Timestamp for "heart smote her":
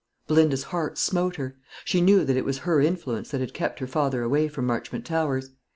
0.63-1.57